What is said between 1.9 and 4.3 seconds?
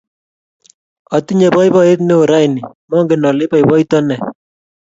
neo raini, mangen ale ipoipoiton ne